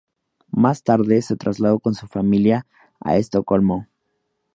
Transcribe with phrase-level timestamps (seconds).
[0.55, 2.65] Más tarde se trasladó con su familia
[3.01, 3.85] a Estocolmo.